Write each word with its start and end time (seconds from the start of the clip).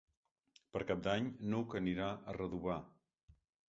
Per 0.77 0.81
Cap 0.93 1.05
d'Any 1.09 1.29
n'Hug 1.53 1.79
anirà 1.83 2.11
a 2.35 2.39
Redovà. 2.43 2.85